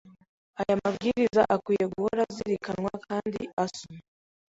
[0.61, 3.91] Aya mabwiriza akwiriye guhora azirikanwa kandi asu